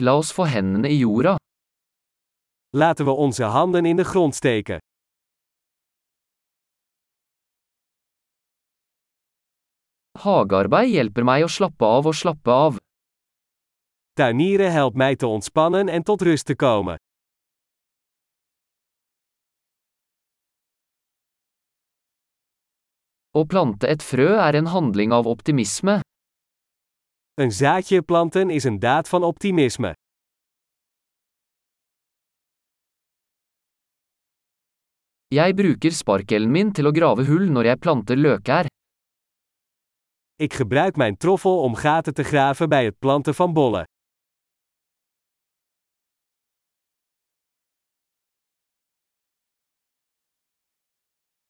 La 0.00 0.14
oss 0.16 0.32
få 0.32 0.46
hendene 0.48 0.88
i 0.88 0.96
jorda. 0.96 1.36
Laten 2.72 3.06
we 3.06 3.12
onze 3.12 3.44
handen 3.44 3.86
in 3.86 3.96
de 3.96 4.04
grond 4.04 4.34
steken. 4.34 4.80
Hagearbeid 10.24 10.88
hjelper 10.94 11.24
meg 11.24 11.44
å 11.44 11.52
slappe 11.52 11.84
av 11.84 12.08
og 12.08 12.16
slappe 12.16 12.56
av. 12.66 12.80
Tuinieren 14.16 14.72
helpt 14.72 14.96
mij 14.96 15.20
te 15.20 15.28
ontspannen 15.28 15.88
en 15.88 16.04
tot 16.04 16.24
rust 16.24 16.48
te 16.48 16.56
komen. 16.56 16.96
Å 23.36 23.44
plante 23.46 23.88
et 23.88 24.02
frø 24.02 24.32
er 24.48 24.56
en 24.56 24.72
handling 24.72 25.12
av 25.12 25.28
optimisme. 25.28 26.00
Een 27.40 27.52
zaadje 27.52 28.02
planten 28.02 28.50
is 28.50 28.64
een 28.64 28.78
daad 28.78 29.08
van 29.08 29.22
optimisme. 29.22 29.92
Jeg 35.26 35.54
bruker 35.54 35.92
sparkelen 35.92 36.50
min 36.50 36.72
til 36.72 36.90
å 36.90 36.92
grave 36.92 37.24
hull 37.24 37.46
når 37.54 37.64
jeg 37.70 37.78
planter 37.78 38.20
løkær. 38.20 38.68
Ik 40.36 40.52
gebruik 40.52 40.96
mijn 40.96 41.16
troffel 41.16 41.62
om 41.62 41.74
gaten 41.74 42.14
te 42.14 42.22
graven 42.22 42.68
bij 42.68 42.84
het 42.84 42.98
planten 42.98 43.34
van 43.34 43.52
bollen. 43.52 43.84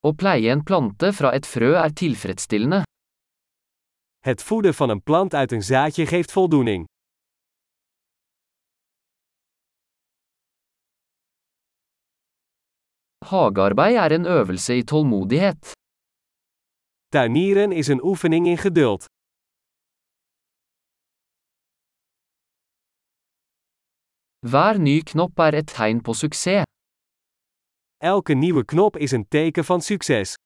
Å 0.00 0.12
pleie 0.12 0.50
en 0.50 0.62
plante 0.62 1.12
fra 1.12 1.32
et 1.32 1.46
frø 1.46 1.72
er 1.80 1.92
tilfredsstillende. 1.92 2.84
Het 4.18 4.42
voeden 4.42 4.74
van 4.74 4.88
een 4.88 5.02
plant 5.02 5.34
uit 5.34 5.52
een 5.52 5.62
zaadje 5.62 6.06
geeft 6.06 6.32
voldoening. 6.32 6.86
Hagearbeid 13.24 13.96
er 13.96 14.12
en 14.12 14.24
øvelse 14.26 14.74
i 14.74 14.82
tålmodighet. 14.84 15.72
Tuinieren 17.08 17.72
is 17.72 17.88
een 17.88 18.04
oefening 18.04 18.46
in 18.46 18.58
geduld. 18.58 19.04
Hver 24.46 24.78
ny 24.80 25.02
knopp 25.02 25.38
er 25.38 25.54
et 25.60 25.66
tegn 25.66 26.00
på 26.00 26.12
suksess. 26.12 26.64
Elke 27.98 28.34
nieuwe 28.34 28.64
knop 28.64 28.96
is 28.96 29.10
een 29.10 29.28
teken 29.28 29.64
van 29.64 29.80
succes. 29.80 30.37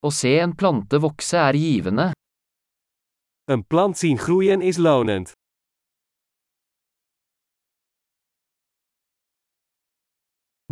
Å 0.00 0.08
se 0.08 0.30
en 0.40 0.54
plante 0.56 0.96
vokse 0.96 1.36
er 1.36 1.56
givende. 1.60 2.06
Een 3.52 3.64
plant 3.66 3.98
zien 3.98 4.16
groeien 4.16 4.62
is 4.64 4.78
lonend. 4.80 5.34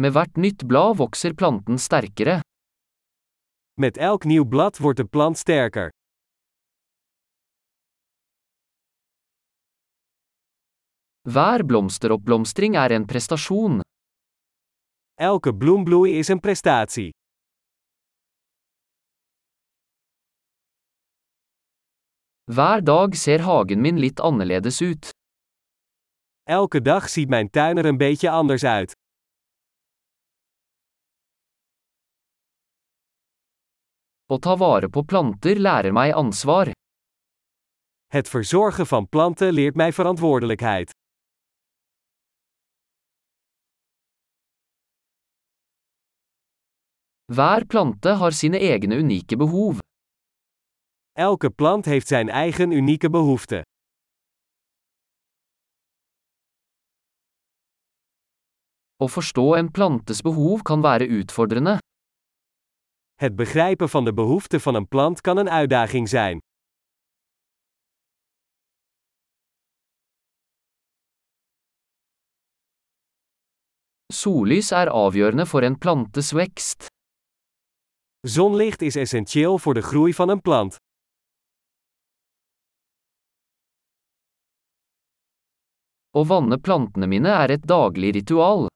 Med 0.00 0.14
hvert 0.16 0.40
nytt 0.40 0.64
blad 0.70 0.96
vokser 0.96 1.34
planten 1.34 1.76
sterkere. 1.76 2.38
Met 3.76 4.00
elk 4.00 4.24
nieuw 4.24 4.48
blad 4.48 4.80
wordt 4.80 5.02
de 5.02 5.04
plant 5.04 5.38
sterker. 5.38 5.90
Hver 11.28 11.66
blomsteroppblomstring 11.66 12.80
er 12.80 12.96
en 12.96 13.04
prestasjon. 13.04 13.82
Elke 15.20 15.52
bloembloei 15.52 16.16
is 16.18 16.28
een 16.28 16.40
prestatie. 16.40 17.10
Hver 22.48 22.80
dag 22.80 23.16
ser 23.16 23.42
hagen 23.44 23.80
min 23.84 23.98
litt 24.00 24.20
annerledes 24.24 24.80
ut. 24.80 25.08
Elke 26.48 26.80
dag 26.80 27.08
ziet 27.08 27.28
mijn 27.28 27.50
tuin 27.50 27.78
er 27.78 27.86
een 27.86 27.96
beetje 27.96 28.30
anders 28.30 28.64
uit. 28.64 28.92
Å 34.32 34.38
ta 34.40 34.54
vare 34.56 34.88
på 34.88 35.02
planter 35.04 35.60
lærer 35.60 35.92
meg 35.92 36.14
ansvar. 36.16 36.72
Het 38.16 38.28
verzorgen 38.28 38.86
van 38.86 39.08
planten 39.08 39.52
leert 39.52 39.76
mij 39.76 39.92
verantwoordelijkheid. 39.92 40.90
Hver 47.32 47.66
plante 47.66 48.08
har 48.08 48.32
sine 48.32 48.58
egne 48.58 48.96
unike 48.96 49.36
behov. 49.36 49.87
Elke 51.18 51.50
plant 51.50 51.84
heeft 51.84 52.06
zijn 52.06 52.28
eigen 52.28 52.70
unieke 52.70 53.10
behoeften. 53.10 53.62
Å 59.02 59.08
forstå 59.08 59.54
en 59.54 59.70
plantes 59.70 60.22
behov 60.22 60.62
kan 60.62 60.80
være 60.80 61.08
utfordrende. 61.18 61.74
Het 63.14 63.36
begrijpen 63.36 63.88
van 63.88 64.04
de 64.04 64.14
behoeften 64.14 64.60
van 64.60 64.74
een 64.74 64.88
plant 64.88 65.20
kan 65.20 65.36
een 65.36 65.50
uitdaging 65.50 66.08
zijn. 66.08 66.38
Sollys 74.12 74.70
er 74.70 74.90
avgjørende 74.90 75.46
for 75.46 75.62
en 75.62 75.78
plantes 75.78 76.30
vekst. 76.30 76.86
Zonlicht 78.20 78.82
is 78.82 78.96
essentieel 78.96 79.58
voor 79.58 79.74
de 79.74 79.82
groei 79.82 80.14
van 80.14 80.28
een 80.28 80.40
plant. 80.40 80.86
Å 86.18 86.24
vanne 86.26 86.56
plantene 86.58 87.06
mine 87.06 87.30
er 87.30 87.52
et 87.54 87.66
daglig 87.70 88.10
ritual. 88.16 88.66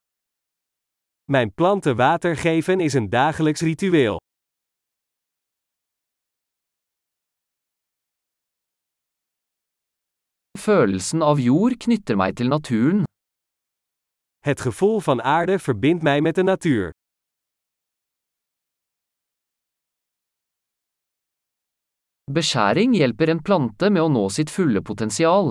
Mijn 1.35 1.51
planten 1.59 1.97
water 1.97 2.37
geven 2.37 2.81
is 2.81 2.95
een 2.95 3.09
dagelijks 3.11 3.63
ritueel. 3.67 4.19
Følelsen 10.59 11.23
av 11.23 11.41
jord 11.43 11.81
knytter 11.83 12.19
meg 12.21 12.37
til 12.39 12.53
naturen. 12.53 13.03
Het 14.47 14.61
gevoel 14.61 15.01
van 15.01 15.23
aarde 15.23 15.59
verbindt 15.59 16.03
mij 16.03 16.21
met 16.21 16.35
de 16.35 16.43
natuur. 16.43 16.91
Beskjæring 22.31 22.95
hjelper 22.95 23.29
en 23.35 23.43
plante 23.43 23.91
med 23.91 24.03
å 24.03 24.13
nå 24.13 24.29
sitt 24.31 24.51
fulle 24.51 24.83
potensial. 24.83 25.51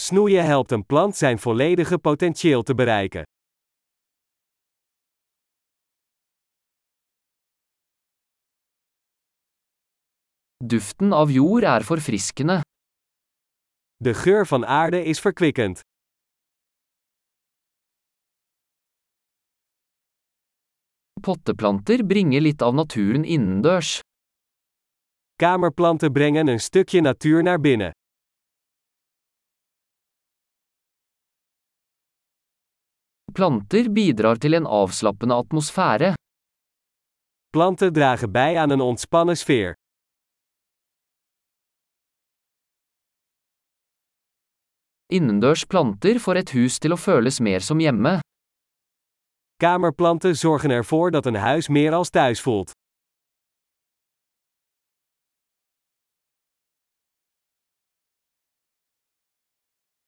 Snoeien 0.00 0.44
helpt 0.44 0.70
een 0.70 0.86
plant 0.86 1.16
zijn 1.16 1.38
volledige 1.38 1.98
potentieel 1.98 2.62
te 2.62 2.74
bereiken. 2.74 3.22
Duften 10.64 11.12
av 11.12 11.30
jord 11.30 11.64
er 11.64 11.84
forfriskende. 11.84 12.60
De 13.96 14.14
geur 14.14 14.46
van 14.46 14.66
aarde 14.66 15.04
is 15.04 15.20
verkwikkend. 15.20 15.80
Potteplanter 21.20 22.06
bringer 22.06 22.40
litt 22.40 22.62
av 22.62 22.74
naturen 22.74 23.24
innendørs. 23.24 24.00
Kamerplanten 25.34 26.12
brengen 26.12 26.48
een 26.48 26.60
stukje 26.60 27.00
natuur 27.00 27.42
naar 27.42 27.60
binnen. 27.60 27.92
Planter 33.32 33.86
bidrar 33.88 34.36
til 34.36 34.52
en 34.58 34.66
avslappende 34.68 35.36
atmosfære. 35.40 36.10
Planten 37.52 37.92
dragen 37.92 38.32
bij 38.32 38.58
aan 38.60 38.70
een 38.70 38.80
ontspannen 38.80 39.36
sfeer. 39.36 39.72
Innendørs 45.08 45.64
planter 45.64 46.20
får 46.20 46.42
et 46.42 46.52
hus 46.56 46.76
til 46.78 46.92
å 46.92 47.00
føles 47.00 47.40
mer 47.40 47.64
som 47.64 47.80
hjemme. 47.80 48.18
Kamerplanten 49.64 50.36
zorgen 50.36 50.70
ervoor 50.70 51.10
dat 51.16 51.26
een 51.26 51.40
huis 51.40 51.68
meer 51.68 51.96
als 51.96 52.10
thuis 52.10 52.40
voelt. 52.40 52.76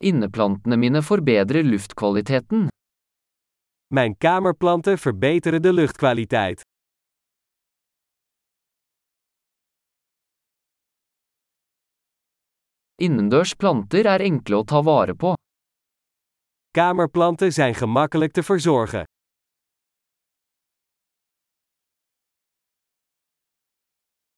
Inneplantene 0.05 0.77
mine 0.77 1.03
forbedrer 1.03 1.65
luftkvaliteten. 1.65 2.74
Mijn 3.87 4.17
kamerplanten 4.19 4.99
verbeteren 4.99 5.63
de 5.63 5.73
luchtkwaliteit. 5.73 6.63
Innendørs 12.95 13.55
planter 13.55 14.07
er 14.07 14.23
enkle 14.23 14.61
å 14.61 14.65
ta 14.65 14.81
vare 14.83 15.15
på. 15.15 15.35
Kamerplanten 16.71 17.53
zijn 17.53 17.75
gemakkelijk 17.75 18.33
te 18.33 18.43
verzorgen. 18.43 19.05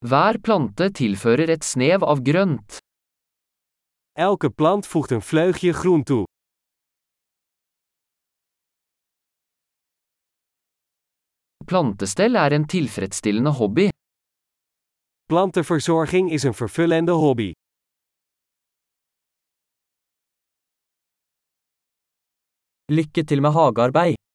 Hver 0.06 0.38
plante 0.38 0.90
tilfører 0.90 1.48
et 1.50 1.64
snev 1.64 2.04
av 2.04 2.20
grønt. 2.22 2.78
Elke 4.12 4.50
plant 4.50 4.86
voegt 4.86 5.10
een 5.10 5.22
vleugje 5.22 5.72
groen 5.72 6.02
toe. 6.02 6.24
Plantestell 11.66 12.36
er 12.38 12.52
en 12.54 12.64
tilfredsstillende 12.70 13.50
hobby. 13.58 13.88
Plantenverzorging 15.26 16.32
is 16.32 16.44
een 16.44 16.54
vervullende 16.54 17.12
hobby. 17.12 17.50
Lykke 22.92 23.24
til 23.24 23.42
med 23.42 23.50
hagearbeid. 23.58 24.16